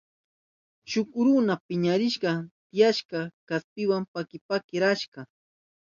Shuk 0.91 1.09
runa 1.25 1.53
piñarishpan 1.67 2.39
tinahata 2.69 3.19
kaspiwa 3.47 3.97
paki 4.13 4.37
paki 4.47 4.75
rurashka. 4.81 5.19